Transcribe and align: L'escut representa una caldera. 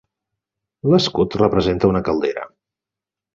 L'escut 0.93 1.37
representa 1.41 1.91
una 1.93 2.03
caldera. 2.09 2.47